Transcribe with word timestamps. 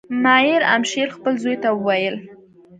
مایر 0.23 0.61
امشیل 0.75 1.09
خپل 1.15 1.33
زوی 1.43 1.55
ته 1.63 1.69
وویل. 1.73 2.15